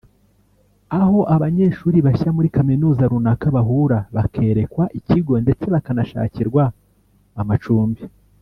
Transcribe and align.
aho 1.01 1.19
abanyeshuri 1.35 1.97
bashya 2.05 2.29
muri 2.37 2.49
kaminuza 2.57 3.03
runaka 3.11 3.45
bahura 3.55 3.99
bakerekwa 4.15 4.83
ikigo 4.99 5.33
ndetse 5.43 5.65
bakanashakirwa 5.73 6.63
amacumbi 7.41 8.01